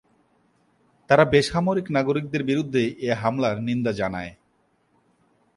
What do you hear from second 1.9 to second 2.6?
নাগরিকদের